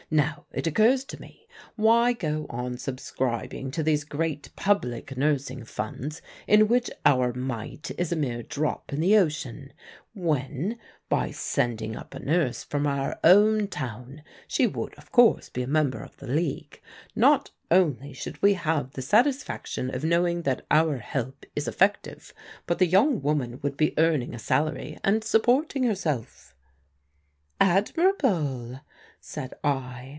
Now 0.13 0.43
it 0.51 0.67
occurs 0.67 1.05
to 1.05 1.21
me: 1.21 1.47
why 1.77 2.11
go 2.11 2.45
on 2.49 2.77
subscribing 2.77 3.71
to 3.71 3.81
these 3.81 4.03
great 4.03 4.49
public 4.57 5.15
Nursing 5.15 5.63
Funds, 5.63 6.21
in 6.47 6.67
which 6.67 6.91
our 7.05 7.31
mite 7.31 7.91
is 7.97 8.11
a 8.11 8.17
mere 8.17 8.43
drop 8.43 8.91
in 8.91 8.99
the 8.99 9.15
ocean, 9.15 9.71
when 10.13 10.77
by 11.07 11.31
sending 11.31 11.95
up 11.95 12.13
a 12.13 12.19
nurse 12.19 12.61
from 12.61 12.85
our 12.85 13.21
own 13.23 13.69
town 13.69 14.21
she 14.49 14.67
would, 14.67 14.93
of 14.95 15.13
course, 15.13 15.47
be 15.47 15.61
a 15.61 15.67
member 15.67 16.01
of 16.01 16.17
the 16.17 16.27
League 16.27 16.81
not 17.15 17.51
only 17.69 18.11
should 18.11 18.41
we 18.41 18.55
have 18.55 18.91
the 18.91 19.01
satisfaction 19.01 19.89
of 19.95 20.03
knowing 20.03 20.41
that 20.41 20.65
our 20.69 20.97
help 20.97 21.45
is 21.55 21.69
effective, 21.69 22.33
but 22.67 22.79
the 22.79 22.85
young 22.85 23.21
woman 23.21 23.59
would 23.61 23.77
be 23.77 23.93
earning 23.97 24.33
a 24.35 24.39
salary 24.39 24.97
and 25.05 25.23
supporting 25.23 25.83
herself?" 25.83 26.53
"Admirable!" 27.61 28.81
said 29.23 29.53
I. 29.63 30.09